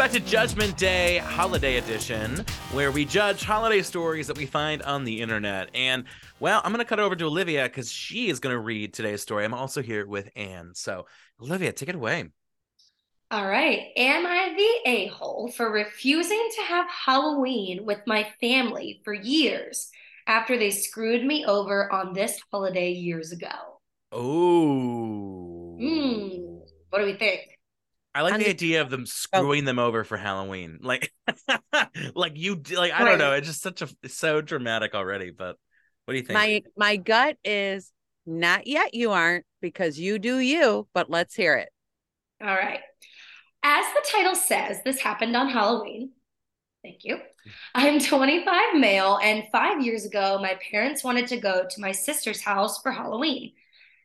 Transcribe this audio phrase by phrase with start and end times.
[0.00, 2.42] back to Judgment Day Holiday Edition,
[2.72, 5.68] where we judge holiday stories that we find on the internet.
[5.74, 6.04] And,
[6.38, 9.20] well, I'm going to cut over to Olivia because she is going to read today's
[9.20, 9.44] story.
[9.44, 10.70] I'm also here with Anne.
[10.74, 11.04] So,
[11.38, 12.30] Olivia, take it away.
[13.30, 13.88] All right.
[13.94, 19.90] Am I the a hole for refusing to have Halloween with my family for years
[20.26, 23.80] after they screwed me over on this holiday years ago?
[24.12, 25.76] Oh.
[25.78, 26.60] Hmm.
[26.88, 27.59] What do we think?
[28.14, 29.06] I like And the the- idea of them oh.
[29.06, 30.78] screwing them over for Halloween.
[30.82, 31.12] Like,
[32.14, 33.32] like you, like I don't know.
[33.32, 35.30] It's just such a so dramatic already.
[35.30, 35.56] But
[36.04, 36.34] what do you think?
[36.34, 37.92] My my gut is
[38.26, 38.94] not yet.
[38.94, 40.88] You aren't because you do you.
[40.92, 41.68] But let's hear it.
[42.42, 42.80] All right.
[43.62, 46.12] As the title says, this happened on Halloween.
[46.82, 47.18] Thank you.
[47.74, 52.40] I'm 25 male, and five years ago, my parents wanted to go to my sister's
[52.40, 53.52] house for Halloween.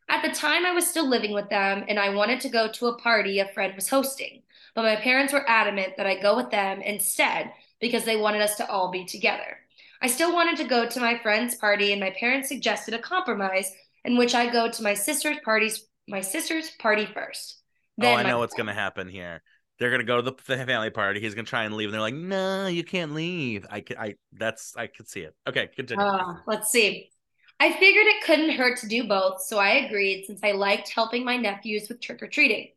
[0.08, 2.86] At the time, I was still living with them, and I wanted to go to
[2.86, 4.42] a party a friend was hosting.
[4.74, 8.56] But my parents were adamant that I go with them instead because they wanted us
[8.56, 9.58] to all be together.
[10.00, 13.72] I still wanted to go to my friend's party, and my parents suggested a compromise
[14.04, 17.60] in which I go to my sister's parties, my sister's party first.
[18.00, 19.42] oh, I my know what's gonna happen here.
[19.78, 21.20] They're gonna go to the, family party.
[21.20, 24.76] He's gonna try and leave, and they're like, "No, you can't leave." I I that's
[24.76, 25.34] I could see it.
[25.46, 26.04] Okay, continue.
[26.04, 27.10] Uh, let's see.
[27.58, 31.24] I figured it couldn't hurt to do both, so I agreed since I liked helping
[31.24, 32.68] my nephews with trick or treating.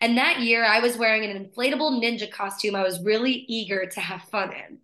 [0.00, 4.00] And that year, I was wearing an inflatable ninja costume I was really eager to
[4.00, 4.78] have fun in.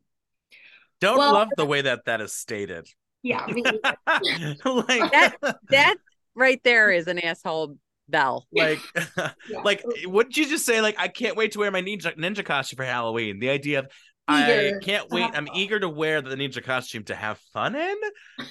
[1.00, 2.88] don't well- love the way that that is stated.
[3.22, 3.62] Yeah, me
[4.04, 5.36] like That
[5.70, 5.96] that
[6.34, 8.46] right there is an asshole bell.
[8.52, 8.80] like
[9.48, 9.60] Yeah.
[9.64, 12.76] like wouldn't you just say like I can't wait to wear my ninja ninja costume
[12.76, 13.38] for Halloween?
[13.40, 13.86] The idea of
[14.26, 15.30] I can't wait.
[15.34, 17.96] I'm eager to wear the ninja costume to have fun in,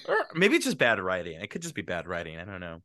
[0.08, 1.40] or maybe it's just bad writing.
[1.42, 2.38] It could just be bad writing.
[2.38, 2.82] I don't know.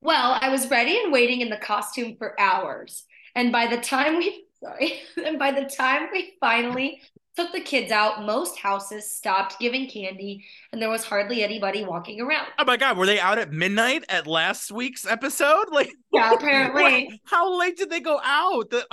[0.00, 3.04] Well, I was ready and waiting in the costume for hours.
[3.34, 7.00] And by the time we sorry, and by the time we finally
[7.36, 12.20] took the kids out, most houses stopped giving candy and there was hardly anybody walking
[12.20, 12.46] around.
[12.58, 15.66] Oh my god, were they out at midnight at last week's episode?
[15.72, 16.82] Like, Yeah, apparently.
[17.06, 18.70] what- how late did they go out?
[18.70, 18.86] The-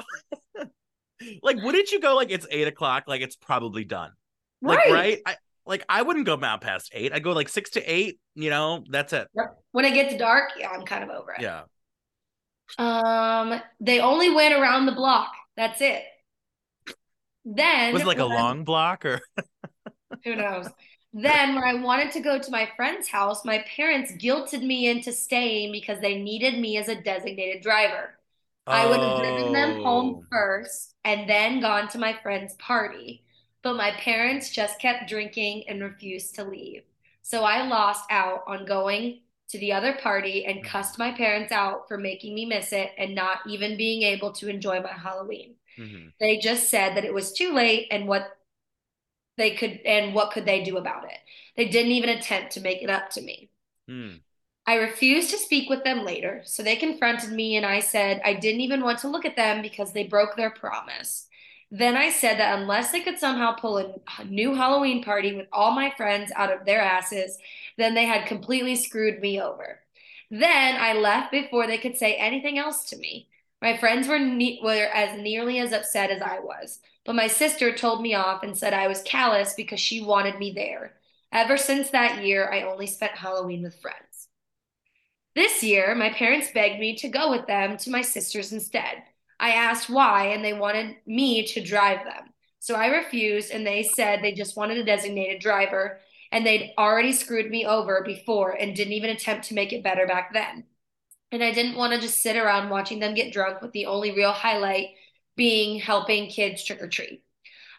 [1.41, 3.05] like, wouldn't you go like it's eight o'clock?
[3.07, 4.11] Like it's probably done.
[4.61, 4.91] Like, Right.
[4.91, 5.19] right?
[5.25, 7.13] I like I wouldn't go out past eight.
[7.13, 8.19] I go like six to eight.
[8.35, 9.27] You know, that's it.
[9.71, 11.41] When it gets dark, yeah, I'm kind of over it.
[11.41, 11.63] Yeah.
[12.77, 15.31] Um, they only went around the block.
[15.57, 16.03] That's it.
[17.43, 19.21] Then Was it like a long block or?
[20.23, 20.67] Who knows?
[21.13, 25.11] Then, when I wanted to go to my friend's house, my parents guilted me into
[25.11, 28.17] staying because they needed me as a designated driver.
[28.69, 30.25] I would have driven them home Oh.
[30.31, 33.23] first and then gone to my friend's party.
[33.63, 36.83] But my parents just kept drinking and refused to leave.
[37.21, 41.87] So I lost out on going to the other party and cussed my parents out
[41.87, 45.55] for making me miss it and not even being able to enjoy my Halloween.
[45.77, 46.13] Mhm.
[46.19, 48.37] They just said that it was too late and what
[49.37, 51.17] they could and what could they do about it.
[51.55, 53.49] They didn't even attempt to make it up to me.
[53.87, 54.17] Hmm.
[54.65, 58.33] I refused to speak with them later, so they confronted me and I said I
[58.33, 61.27] didn't even want to look at them because they broke their promise.
[61.71, 65.71] Then I said that unless they could somehow pull a new Halloween party with all
[65.71, 67.37] my friends out of their asses,
[67.77, 69.79] then they had completely screwed me over.
[70.29, 73.27] Then I left before they could say anything else to me.
[73.61, 77.75] My friends were ne- were as nearly as upset as I was, but my sister
[77.75, 80.93] told me off and said I was callous because she wanted me there.
[81.31, 84.10] Ever since that year, I only spent Halloween with friends.
[85.33, 89.03] This year, my parents begged me to go with them to my sister's instead.
[89.39, 92.33] I asked why, and they wanted me to drive them.
[92.59, 95.99] So I refused, and they said they just wanted a designated driver,
[96.31, 100.05] and they'd already screwed me over before and didn't even attempt to make it better
[100.05, 100.65] back then.
[101.31, 104.11] And I didn't want to just sit around watching them get drunk with the only
[104.11, 104.89] real highlight
[105.35, 107.23] being helping kids trick or treat.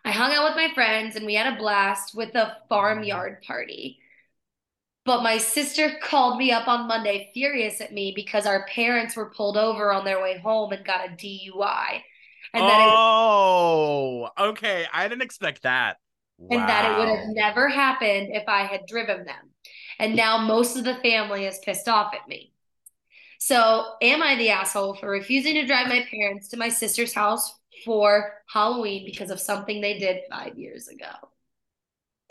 [0.04, 4.00] I hung out with my friends and we had a blast with a farmyard party.
[5.04, 9.30] But my sister called me up on Monday furious at me because our parents were
[9.30, 12.02] pulled over on their way home and got a DUI.
[12.54, 14.86] And that it, oh, okay.
[14.92, 15.96] I didn't expect that.
[16.38, 19.50] and that it would have never happened if I had driven them.
[19.98, 22.52] And now most of the family is pissed off at me.
[23.38, 27.52] So, am I the asshole for refusing to drive my parents to my sister's house
[27.84, 31.31] for Halloween because of something they did five years ago?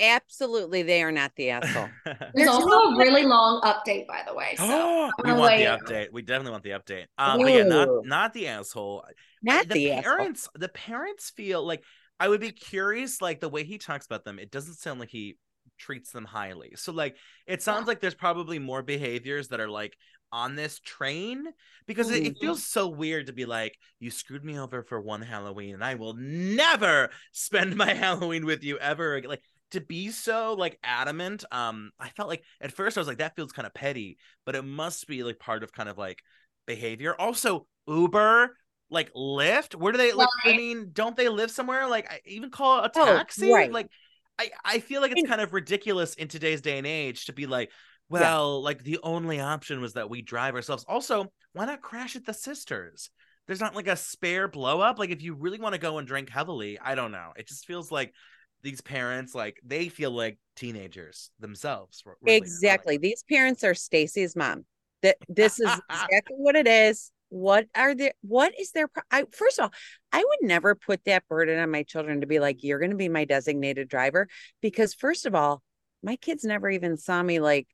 [0.02, 1.96] Absolutely, they are not the asshole.
[2.34, 4.56] There's There's also a really long update, by the way.
[4.58, 5.66] So, Oh, we I'm want the aware.
[5.66, 6.12] update.
[6.12, 7.06] We definitely want the update.
[7.18, 9.06] Um, but yeah, not not the asshole.
[9.42, 10.04] Not the, the asshole.
[10.04, 10.48] parents.
[10.56, 11.84] The parents feel like
[12.20, 14.40] I would be curious, like the way he talks about them.
[14.40, 15.38] It doesn't sound like he
[15.80, 16.74] treats them highly.
[16.76, 17.16] So like,
[17.48, 19.98] it sounds like there's probably more behaviors that are like
[20.32, 21.46] on this train
[21.88, 22.40] because it, it Mhm.
[22.40, 25.96] feels so weird to be like, you screwed me over for one Halloween and I
[25.96, 29.16] will never spend my Halloween with you ever.
[29.16, 31.44] again." Like to be so like adamant.
[31.52, 34.56] Um, I felt like at first I was like, that feels kind of petty, but
[34.56, 36.22] it must be like part of kind of like
[36.68, 37.16] behavior.
[37.20, 38.56] Also, Uber,
[38.90, 40.28] like Lyft, where do they like?
[40.46, 41.88] I mean, don't they live somewhere?
[41.88, 43.52] Like, I even call a Oh, taxi?
[43.52, 43.72] right.
[43.72, 43.88] Like,
[44.40, 47.46] I I feel like it's kind of ridiculous in today's day and age to be
[47.48, 47.72] like,
[48.14, 48.20] Yeah.
[48.20, 50.86] well, like the only option was that we drive ourselves.
[50.88, 53.10] Also, why not crash at the sisters?
[53.48, 55.00] There's not like a spare blow up.
[55.00, 57.34] Like if you really want to go and drink heavily, I don't know.
[57.36, 58.14] It just feels like
[58.62, 62.04] these parents like they feel like teenagers themselves.
[62.22, 62.38] really.
[62.38, 62.98] Exactly.
[62.98, 64.66] These parents are Stacy's mom.
[65.02, 67.12] That this is exactly what it is.
[67.30, 69.72] What are the what is their pro- I first of all,
[70.12, 73.10] I would never put that burden on my children to be like, you're gonna be
[73.10, 74.28] my designated driver.
[74.62, 75.64] Because first of all,
[76.04, 77.68] my kids never even saw me like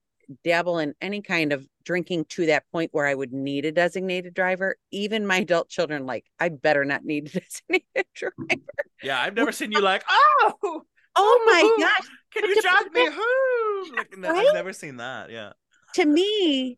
[0.43, 4.33] dabble in any kind of drinking to that point where I would need a designated
[4.33, 4.75] driver.
[4.91, 8.61] Even my adult children, like, I better not need a designated driver.
[9.01, 10.81] Yeah, I've never seen you like, oh,
[11.19, 12.07] Oh my Ooh, gosh.
[12.31, 13.95] can you drive me home?
[13.97, 14.47] Like, no, Right?
[14.47, 15.31] I've never seen that.
[15.31, 15.53] Yeah.
[15.95, 16.77] to me,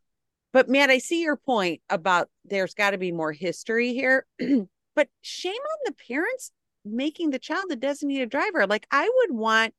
[0.53, 4.25] but Matt, I see your point about there's got to be more history here.
[4.95, 6.51] but shame on the parents
[6.85, 8.65] making the child the designated driver.
[8.65, 9.73] Like I would want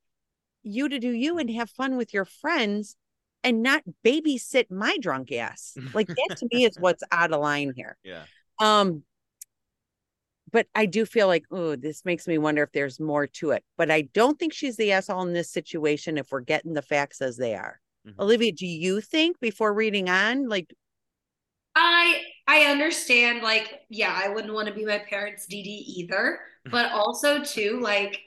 [0.63, 2.97] you to do you and have fun with your friends
[3.43, 5.77] and not babysit my drunk ass.
[5.95, 7.97] Like that to me is what's out of line here.
[8.05, 8.25] Yeah.
[8.61, 9.03] Um
[10.53, 13.65] but I do feel like, oh, this makes me wonder if there's more to it.
[13.77, 17.21] But I don't think she's the asshole in this situation if we're getting the facts
[17.21, 17.81] as they are.
[18.07, 18.19] Mhm.
[18.19, 20.75] Olivia, do you think before reading on, like,
[21.77, 26.91] I I understand like yeah, I wouldn't want to be my parents' DD either, but
[26.91, 28.21] also too like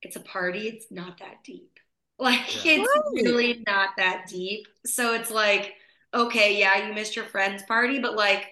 [0.00, 1.77] it's a party, it's not that deep.
[2.18, 2.72] Like Yeah.
[2.82, 3.22] it's Right.
[3.24, 4.66] really not that deep.
[4.84, 5.74] So it's like
[6.14, 8.48] okay, yeah, you missed your friend's party, but like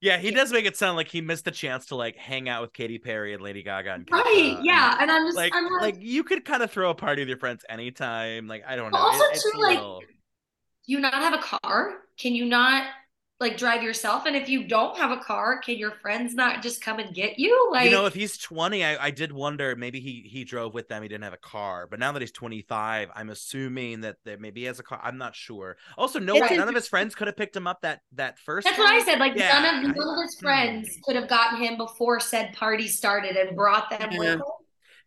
[0.00, 2.62] Yeah, he does make it sound like he missed the chance to like hang out
[2.62, 5.52] with Katy Perry and Lady Gaga and right, Kesha, and, yeah, and I'm just Like,
[5.54, 8.46] I'm like, like you could kind of throw a party with your friends anytime.
[8.46, 8.98] Like, I don't know.
[8.98, 11.94] Also, It- too, a like, little- do you not have a car?
[12.18, 12.86] Can you not
[13.40, 14.26] like drive yourself?
[14.26, 17.38] And if you don't have a car, can your friends not just come and get
[17.38, 17.68] you?
[17.70, 20.88] Like you know, if he's 20, I, I did wonder maybe he he drove with
[20.88, 21.02] them.
[21.02, 24.62] He didn't have a car, but now that he's 25, I'm assuming that, that maybe
[24.62, 25.00] he has a car.
[25.02, 25.76] I'm not sure.
[25.96, 28.38] Also, no, It's one- none of his friends could have picked him up that that
[28.40, 28.66] first.
[28.66, 29.18] That's what I said.
[29.20, 30.44] Like Yeah, none of I- none of his hmm.
[30.44, 34.18] friends could have gotten him before said party started and brought them Yeah.
[34.18, 34.42] with him.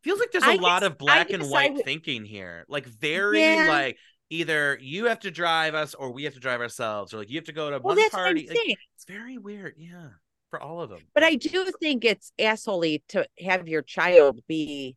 [0.04, 2.26] Feels like there's a I lot guess- of black and guess I white would- thinking
[2.26, 2.66] here.
[2.68, 3.68] Like very Yeah.
[3.70, 3.98] like
[4.32, 7.38] either you have to drive us or we have to drive ourselves, or like you
[7.38, 8.48] have to go to well, one that's what I'm party.
[8.48, 10.08] Like, it's very weird, yeah,
[10.50, 11.02] for all of them.
[11.14, 14.96] But I do think it's assholey to have your child be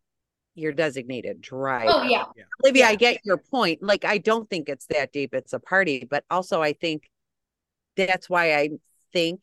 [0.55, 1.91] your designated driver.
[1.93, 2.23] Oh yeah,
[2.63, 2.89] Olivia, yeah.
[2.89, 3.83] I get your point.
[3.83, 5.33] Like, I don't think it's that deep.
[5.33, 7.09] It's a party, but also I think
[7.97, 8.69] that's why I
[9.13, 9.41] think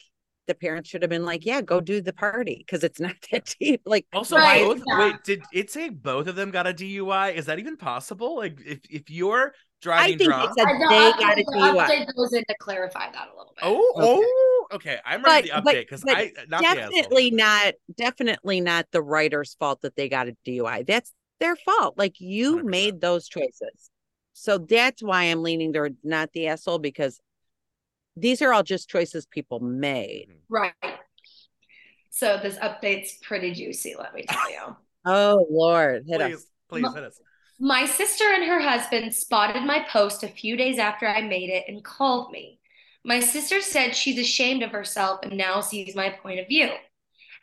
[0.48, 3.54] the parents should have been like, yeah, go do the party because it's not that
[3.60, 3.82] deep.
[3.84, 4.82] Like, Also, Right, both.
[4.86, 4.98] yeah.
[4.98, 7.34] Wait, did it say both of them got a DUI?
[7.34, 8.36] Is that even possible?
[8.38, 9.52] Like, if if you're
[9.90, 11.86] I think drunk, it said I- they got a the DUI.
[11.86, 13.62] update goes in to clarify that a little bit.
[13.64, 14.98] oh, oh, okay.
[15.04, 19.02] I'm ready But- for the update because I not the definitely not definitely not the
[19.02, 20.86] writer's fault that they got a DUI.
[20.86, 21.98] That's their fault.
[21.98, 22.64] Like you 100%.
[22.64, 23.90] made those choices.
[24.34, 27.20] So that's why I'm leaning toward not the asshole because
[28.16, 30.28] these are all just choices people made.
[30.30, 30.36] Mhm.
[30.48, 30.72] Right.
[32.10, 34.76] So this update's pretty juicy, let me tell you.
[35.04, 36.46] Oh Lord, hit Please, us.
[36.68, 37.20] please hit us.
[37.64, 41.66] My sister and her husband spotted my post a few days after I made it
[41.68, 42.58] and called me.
[43.04, 46.70] My sister said she's ashamed of herself and now sees my point of view.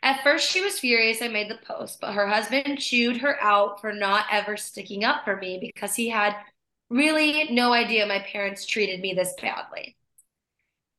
[0.02, 3.80] At first, she was furious I made the post, but her husband chewed her out
[3.80, 6.36] for not ever sticking up for me because he had
[6.90, 9.96] really no idea my parents treated me this badly.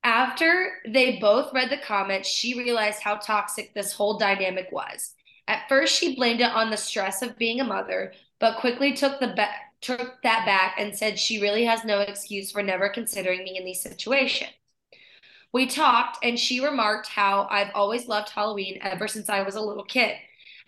[0.03, 5.13] After they both read the comments, she realized how toxic this whole dynamic was.
[5.47, 9.19] At first, she blamed it on the stress of being a mother, but quickly took
[9.21, 13.43] the ba- took that back and said she really has no excuse for never considering
[13.43, 14.51] me in these situations.
[15.53, 19.61] We talked, and she remarked how I've always loved Halloween ever since I was a
[19.61, 20.15] little kid,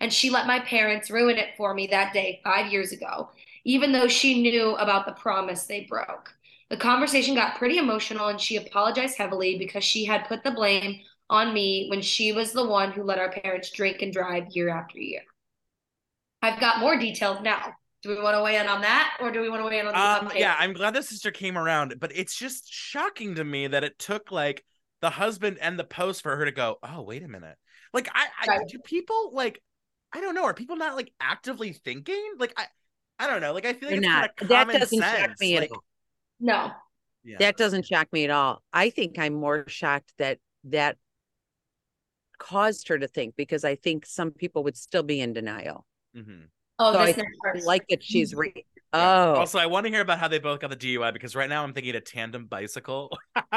[0.00, 3.30] and she let my parents ruin it for me that day five years ago,
[3.64, 6.34] even though she knew about the promise they broke.
[6.70, 11.00] The conversation got pretty emotional, and she apologized heavily because she had put the blame
[11.30, 14.68] on me when she was the one who let our parents drink and drive year
[14.68, 15.22] after year.
[16.44, 17.74] I've got more details now.
[18.02, 19.86] Do we want to weigh in on that, or do we want to weigh in
[19.86, 20.40] on the Um, update?
[20.40, 23.98] yeah, I'm glad the sister came around, but it's just shocking to me that it
[23.98, 24.62] took like
[25.00, 27.56] the husband and the post for her to go, oh, wait a minute.
[27.94, 28.68] Like, I, I Right.
[28.68, 29.62] do people like,
[30.12, 32.34] I don't know, are people not like actively thinking?
[32.38, 32.66] Like, I,
[33.18, 33.54] I don't know.
[33.54, 34.36] Like, I feel like it's not.
[34.36, 35.18] kind of That doesn't sense.
[35.20, 35.84] shock me like, at all.
[36.40, 36.70] No.
[37.24, 37.36] Yeah.
[37.38, 38.62] That doesn't shock me at all.
[38.72, 40.98] I think I'm more shocked that that
[42.38, 45.86] caused her to think because I think some people would still be in denial.
[46.16, 46.48] Mhm.
[46.78, 49.90] Oh, So I this think I like that she's re- Oh, Also, I want to
[49.90, 52.46] hear about how they both got the DUI because right now I'm thinking a tandem
[52.46, 53.16] bicycle.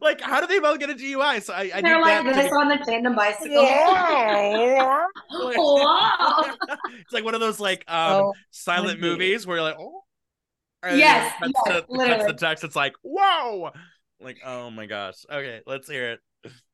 [0.00, 1.40] like, how do they both get a DUI?
[1.40, 3.50] So I, I They're like that to this be- on the tandem bicycle.
[3.54, 5.06] yeah.
[5.56, 6.44] wow.
[7.00, 10.02] it's like one of those like um Oh, silent my movies where you're like, oh,
[10.82, 12.64] and Yes, then it cuts, yes, to, cuts the text.
[12.64, 13.70] It's like, whoa,
[14.20, 15.16] like, oh my gosh.
[15.30, 16.20] Okay, let's hear it.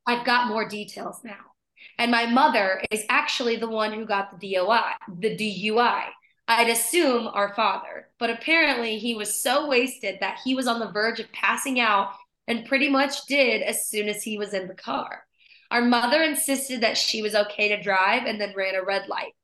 [0.06, 1.49] I've got more details now.
[1.98, 6.04] And my mother is actually the one who got the DOI, the DUI.
[6.48, 10.90] I'd assume our father, but apparently he was so wasted that he was on the
[10.90, 12.12] verge of passing out
[12.48, 15.24] and pretty much did as soon as he was in the car.
[15.70, 19.34] Our mother insisted that she was okay to drive and then ran a red light.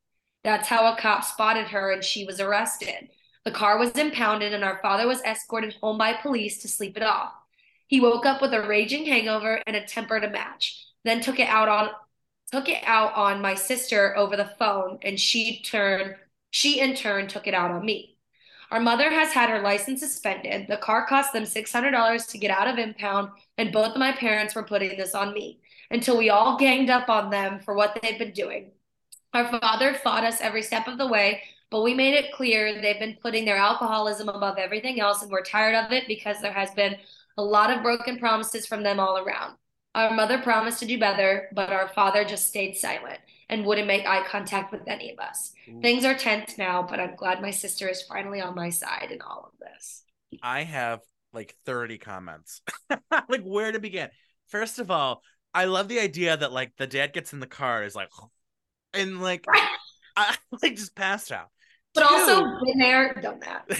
[0.42, 3.10] That's how a cop spotted her and she was arrested.
[3.44, 7.04] The car was impounded and our father was escorted home by police to sleep it
[7.04, 7.32] off.
[7.86, 11.48] He woke up with a raging hangover and a temper to match, then took it
[11.48, 11.90] out on
[12.52, 16.14] took it out on my sister over the phone and she turned
[16.50, 18.16] she in turn took it out on me.
[18.70, 20.66] Our mother has had her license suspended.
[20.68, 24.54] The car cost them $600 to get out of impound and both of my parents
[24.54, 25.60] were putting this on me
[25.90, 28.72] until we all ganged up on them for what they've been doing.
[29.34, 32.98] Our father fought us every step of the way, but we made it clear they've
[32.98, 36.70] been putting their alcoholism above everything else and we're tired of it because there has
[36.72, 36.96] been
[37.36, 39.56] a lot of broken promises from them all around.
[39.96, 44.04] Our mother promised to do better, but our father just stayed silent and wouldn't make
[44.06, 45.52] eye contact with any of us.
[45.80, 49.22] Things are tense now, but I'm glad my sister is finally on my side in
[49.22, 50.02] all of this.
[50.42, 51.00] I have
[51.32, 52.60] like 30 comments.
[53.10, 54.10] like where to begin?
[54.48, 55.22] First of all,
[55.54, 58.10] I love the idea that like the dad gets in the car is like
[58.92, 59.46] and like
[60.16, 61.48] I like just passed out.
[61.94, 63.74] But Two- also been there, done that.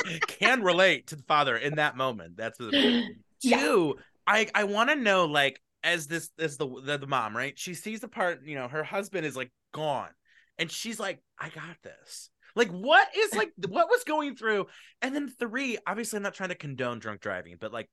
[0.00, 2.38] So can relate to the father in that moment.
[2.38, 3.04] That's the
[3.42, 3.60] Yeah.
[3.60, 3.96] two.
[4.26, 7.58] I I want to know like as this as the, the the mom right.
[7.58, 10.10] She sees the part you know her husband is like gone,
[10.58, 12.30] and she's like, I got this.
[12.56, 14.66] Like what is like what was going through?
[15.02, 15.78] And then three.
[15.86, 17.88] Obviously, I'm not trying to condone drunk driving, but like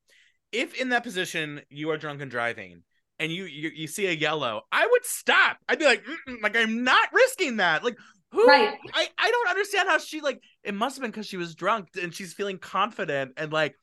[0.51, 2.83] if in that position you are drunk and driving.
[3.19, 5.57] And you, you you see a yellow, I would stop.
[5.69, 7.83] I'd be like, "Mm-mm," like I'm not risking that.
[7.83, 7.95] Like
[8.31, 8.47] who?
[8.47, 8.73] Right.
[8.95, 10.41] I I don't understand how she like.
[10.63, 13.75] It must have been because she was drunk and she's feeling confident and like,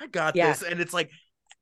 [0.00, 0.60] I got Yes.
[0.60, 0.70] this.
[0.70, 1.10] And it's like,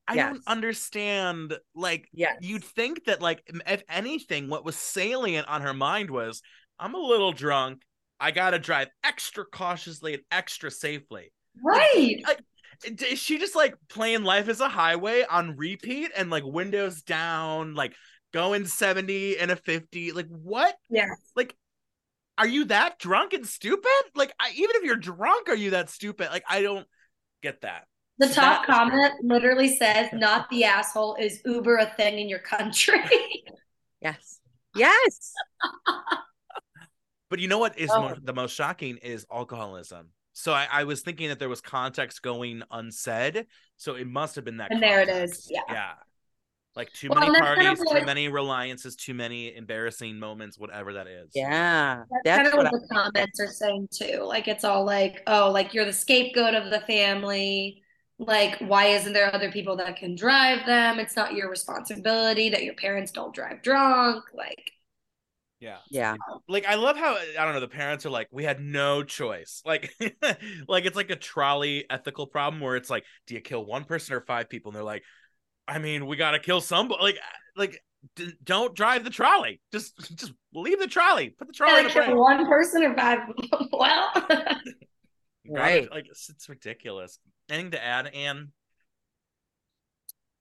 [0.07, 0.33] I Yes.
[0.33, 1.59] don't understand.
[1.75, 2.37] Like, Yes.
[2.41, 6.43] you'd think that like, if anything, what was salient on her mind was,
[6.79, 7.83] I'm a little drunk.
[8.21, 11.33] I gotta drive extra cautiously and extra safely.
[11.63, 12.23] right.
[12.85, 17.75] Is she just like playing life as a highway on repeat and like windows down,
[17.75, 17.95] like
[18.33, 20.13] going 70 and a 50?
[20.13, 20.77] Like, what?
[20.91, 21.07] Yeah.
[21.37, 21.57] Like,
[22.37, 23.89] are you that drunk and stupid?
[24.17, 26.29] Like, I, even if you're drunk, are you that stupid?
[26.31, 26.87] Like, I don't
[27.43, 27.87] get that.
[28.19, 32.29] The top that is comment literally says, not the asshole, is Uber a thing in
[32.29, 33.01] your country?
[34.01, 34.39] Yes.
[34.77, 35.33] Yes.
[37.31, 38.03] But you know what is Oh.
[38.03, 40.11] mo- the most shocking is alcoholism.
[40.35, 43.47] So I, I was thinking that there was context going unsaid.
[43.77, 44.71] So it must have been that.
[44.73, 45.61] And there it is, yeah.
[45.71, 45.93] Yeah.
[46.77, 50.19] Like too Well, many and that's kind parties, of too many reliances, too many embarrassing
[50.19, 51.31] moments, whatever that is.
[51.35, 52.03] Yeah.
[52.11, 54.23] That's, That's kind of what what the comments are saying too.
[54.25, 57.81] Like it's all like, oh, like you're the scapegoat of the family.
[58.19, 60.99] Like, why isn't there other people that can drive them?
[61.01, 64.25] It's not your responsibility that your parents don't drive drunk.
[64.33, 64.71] Like,
[65.61, 65.79] Yeah.
[65.91, 66.17] Yeah.
[66.49, 69.63] like I love how I don't know the parents are like we had no choice
[69.67, 69.91] like
[70.69, 74.15] like it's like a trolley ethical problem where it's like do you kill one person
[74.15, 75.05] or five people and they're like
[75.69, 77.21] I mean we got to kill somebody like uh,
[77.57, 77.81] like
[78.17, 81.95] d- don't drive the trolley just just leave the trolley put the trolley in like
[81.95, 83.21] a break one person or five.
[83.73, 84.13] well,
[85.47, 85.91] Right.
[85.91, 88.53] like it's, it's ridiculous anything to add Anne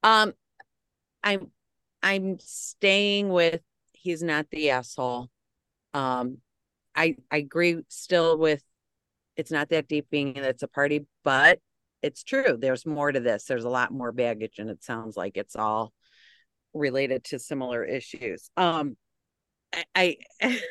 [0.03, 0.33] Um,
[1.23, 1.51] I'm
[2.01, 3.61] I'm staying with
[3.93, 5.29] he's not the asshole.
[5.93, 6.39] Um,
[6.95, 8.63] I I agree still with
[9.37, 11.59] it's not that deep being that it's a party, but
[12.01, 12.57] it's true.
[12.59, 13.45] There's more to this.
[13.45, 15.93] There's a lot more baggage, and it sounds like it's all
[16.73, 18.49] related to similar issues.
[18.57, 18.97] Um,
[19.95, 20.61] I, I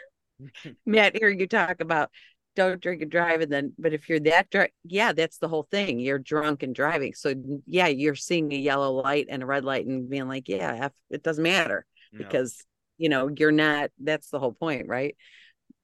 [0.87, 2.11] Matt, hear you talk about
[2.55, 5.67] don't drink and drive, and then, but if you're that drunk, yeah, that's the whole
[5.71, 5.99] thing.
[5.99, 7.35] You're drunk and driving, so
[7.67, 10.93] yeah, you're seeing a yellow light and a red light and being like, yeah, F,
[11.11, 12.19] it doesn't matter know?
[12.19, 12.65] because
[12.99, 13.91] you know you're not.
[13.99, 15.17] That's the whole point, right?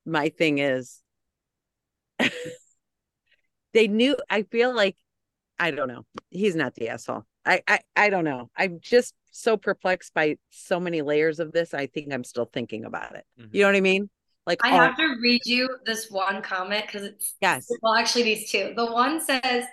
[0.05, 1.01] My thing is,
[3.73, 4.17] they knew.
[4.29, 4.97] I feel like
[5.59, 6.05] I don't know.
[6.31, 7.25] He's not the asshole.
[7.45, 8.51] I I I don't know.
[8.57, 11.75] I'm just so perplexed by so many layers of this.
[11.75, 13.25] I think I'm still thinking about it.
[13.41, 13.49] Mhm.
[13.53, 14.11] You know what I mean?
[14.49, 17.71] Like, I oh, have to read you this one comment because it's yes.
[17.83, 18.73] well, actually these two.
[18.75, 19.67] The one says,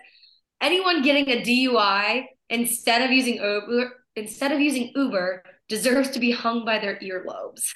[0.59, 6.31] anyone getting a DUI instead of using Uber instead of using Uber deserves to be
[6.31, 7.73] hung by their earlobes.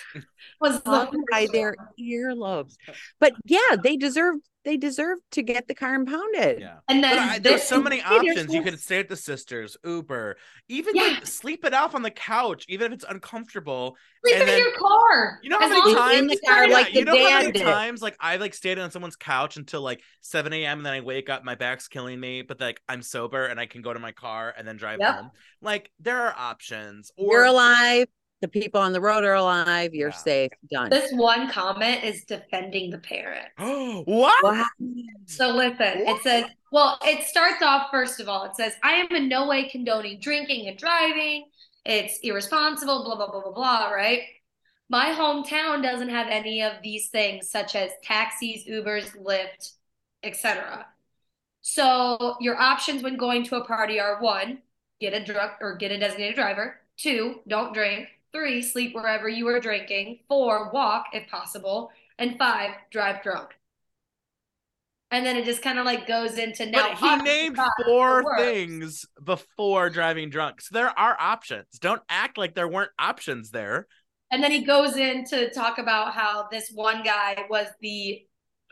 [0.62, 2.76] Was hung by their earlobes.
[3.20, 6.60] But yeah, they deserve they deserve to get the car impounded.
[6.60, 6.80] Yeah.
[6.90, 8.54] And then I, there's so many options.
[8.54, 10.36] You no- could stay at the sisters, Uber,
[10.68, 11.04] even Yeah.
[11.04, 13.96] like sleep it off on the couch, even if it's uncomfortable.
[14.26, 15.40] sleep and in then- your car.
[15.42, 17.54] You know how many times in the it's car not- like you know how many
[17.54, 17.64] did.
[17.64, 20.80] times like I like stayed on someone's couch until like 7 a.m.
[20.80, 23.66] and then I wake up, my back's killing me, but like I'm sober and I
[23.66, 25.16] can go to my car and then drive Yep.
[25.16, 25.32] home.
[25.62, 27.12] Like there are options.
[27.18, 28.08] You're Or alive.
[28.42, 29.94] The people on the road are alive.
[29.94, 30.16] You're Yeah.
[30.16, 30.52] safe.
[30.72, 30.90] Done.
[30.90, 33.50] This one comment is defending the parent.
[34.08, 34.44] what?
[34.44, 34.66] Wow.
[35.26, 39.08] So listen, it says, well, it starts off first of all, it says, I am
[39.12, 41.46] in no way condoning drinking and driving.
[41.86, 44.22] It's irresponsible, blah, blah, blah, blah, blah, right?
[44.90, 49.74] My hometown doesn't have any of these things, such as taxis, Ubers, Lyft,
[50.24, 50.88] etc.
[51.62, 54.60] So your options when going to a party are one,
[55.00, 56.80] get a drunk or get a designated driver.
[57.00, 58.10] Two, don't drink.
[58.34, 60.20] Three, sleep wherever you are drinking.
[60.28, 61.92] Four, walk if possible.
[62.18, 63.52] And five, drive drunk.
[65.12, 66.90] And then it just kind of like goes into now.
[66.90, 70.62] But he named four things before driving drunk.
[70.62, 71.66] So there are options.
[71.80, 73.88] Don't act like there weren't options there.
[74.30, 78.22] And then he goes in to talk about how this one guy was the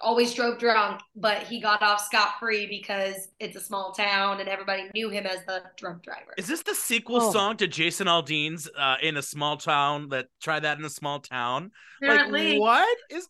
[0.02, 4.48] always drove drunk, but he got off scot free because it's a small town and
[4.50, 6.34] everybody knew him as the drunk driver.
[6.38, 7.32] Is this the sequel Oh.
[7.32, 10.10] song to Jason Aldean's uh, "In a Small Town"?
[10.10, 11.72] That try that in a small town.
[12.02, 13.28] Apparently, Like what is?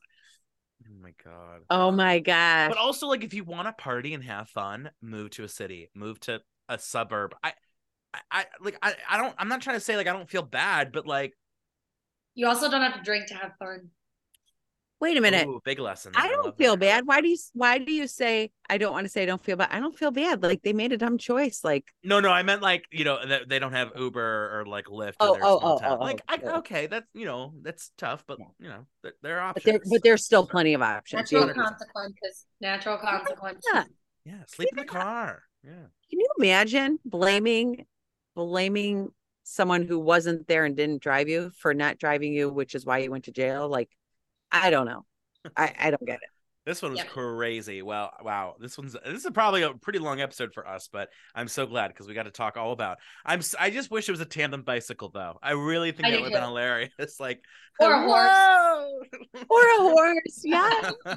[0.85, 1.61] Oh my god.
[1.69, 2.69] Oh my god.
[2.69, 5.89] But also, like, if you want to party and have fun, move to a city,
[5.93, 7.35] move to a suburb.
[7.43, 7.53] I,
[8.13, 9.35] I, I like, I, I don't.
[9.37, 11.33] I'm not trying to say like I don't feel bad, but like,
[12.35, 13.89] you also don't have to drink to have fun.
[14.99, 15.47] Wait a minute.
[15.47, 16.11] ooh, big lesson.
[16.15, 16.79] I don't love feel that.
[16.79, 17.07] bad.
[17.07, 19.55] Why do you why do you say I don't want to say I don't feel
[19.55, 19.69] bad?
[19.71, 20.41] I don't feel bad.
[20.41, 21.61] Like they made a dumb choice.
[21.63, 24.85] Like No, no, I meant like you know that they don't have Uber or like
[24.85, 25.13] Lyft.
[25.19, 26.57] Oh, or their oh, oh, oh, like, oh, I, oh.
[26.59, 28.45] okay, that's you know that's tough, but Yeah.
[28.59, 29.73] you know there, there are but options.
[29.83, 31.31] there but there's still plenty of options.
[31.31, 31.65] Natural You- 100%.
[31.67, 32.45] consequences.
[32.59, 33.63] Natural consequences.
[33.71, 33.83] Yeah.
[34.25, 35.43] yeah, sleep in the car.
[35.63, 35.71] Yeah.
[36.09, 37.85] Can you imagine blaming
[38.35, 39.09] blaming
[39.43, 42.97] someone who wasn't there and didn't drive you for not driving you, which is why
[42.99, 43.67] you went to jail?
[43.69, 43.89] Like,
[44.51, 45.05] I don't know.
[45.55, 46.29] I, I don't get it.
[46.65, 47.05] This one was Yeah.
[47.05, 47.81] crazy.
[47.81, 48.55] Well, wow.
[48.59, 51.87] This one's this is probably a pretty long episode for us, but I'm so glad
[51.87, 52.97] because we got to talk all about.
[53.25, 55.39] I'm I just wish it was a tandem bicycle though.
[55.41, 56.91] I really think I that would have been hilarious.
[57.21, 57.41] Like
[57.79, 58.29] Or a horse.
[58.29, 59.01] "Whoa!"
[59.49, 60.41] Or a horse.
[60.43, 60.91] Yeah.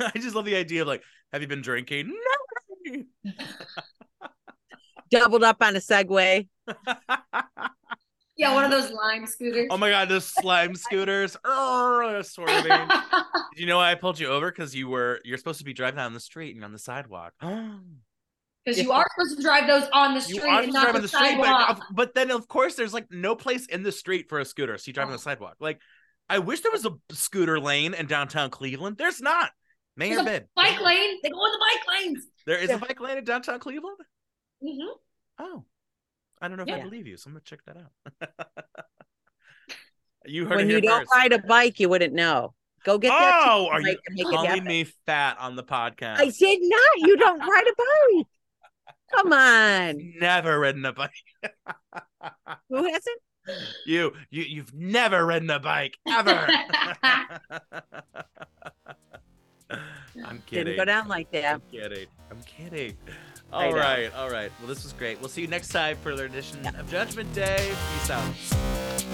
[0.00, 2.12] I just love the idea of like, have you been drinking?
[2.86, 3.02] No.
[5.10, 6.48] Doubled up on a Segway.
[8.36, 9.68] Yeah, one of those lime scooters.
[9.70, 11.36] oh my god, those slime scooters.
[11.44, 12.88] Oh, swerving.
[13.56, 14.50] You know why I pulled you over?
[14.50, 17.32] Because you were you're supposed to be driving down the street and on the sidewalk.
[18.64, 20.94] Because you are supposed to drive those on the You street are and not the,
[20.96, 21.70] on the street, but, sidewalk.
[21.70, 24.78] of- but then of course there's like no place in the street for a scooter,
[24.78, 25.20] so you drive on the Oh.
[25.20, 25.56] sidewalk.
[25.60, 25.80] Like,
[26.30, 28.96] I wish there was a scooter lane in downtown Cleveland.
[28.96, 29.50] There's not.
[29.98, 30.46] Mayor There's a bid.
[30.56, 31.18] bike lane.
[31.22, 32.24] They go in the bike lanes.
[32.46, 32.76] There is Yeah.
[32.76, 33.98] a bike lane in downtown Cleveland.
[34.62, 34.68] hmm
[35.38, 35.64] Oh,
[36.44, 38.28] I don't know if I believe you, so I'm gonna check that out.
[40.26, 42.52] you heard When you here don't ride a bike, you wouldn't know.
[42.84, 43.44] Go get that.
[43.46, 46.18] Oh, are you bike and make it calling me fat on the podcast?
[46.18, 47.08] I did not.
[47.08, 48.26] You don't ride a bike.
[49.14, 50.12] Come on.
[50.20, 51.12] Never ridden a bike.
[52.68, 53.20] Who hasn't?
[53.86, 56.46] You, you, you've never ridden a bike ever.
[60.24, 60.66] I'm kidding.
[60.66, 61.54] Didn't go down like that.
[61.54, 62.06] I'm kidding.
[62.30, 62.96] I'm kidding.
[63.52, 64.50] All right, all right.
[64.58, 65.20] Well, this was great.
[65.20, 67.72] We'll see you next time for another edition of Judgment Day.
[67.92, 69.13] Peace out.